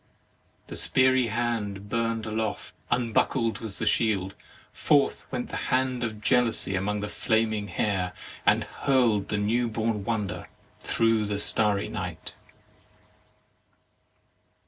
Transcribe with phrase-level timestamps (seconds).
[0.65, 4.33] The speary hand burn'd aloft; unbuckled was the shield;
[4.73, 9.67] forth went the hand of jealousy among the flam ing hair, and hurl'd the new
[9.67, 10.47] born wonder
[10.81, 12.33] through the starry night.